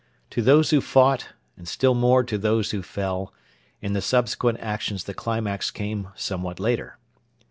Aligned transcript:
To 0.31 0.41
those 0.41 0.71
who 0.71 0.81
fought, 0.81 1.29
and 1.55 1.67
still 1.67 1.93
more 1.93 2.23
to 2.23 2.39
those 2.39 2.71
who 2.71 2.81
fell, 2.81 3.31
in 3.81 3.93
the 3.93 4.01
subsequent 4.01 4.57
actions 4.59 5.03
the 5.03 5.13
climax 5.13 5.69
came 5.69 6.07
somewhat 6.15 6.59
later. 6.59 6.97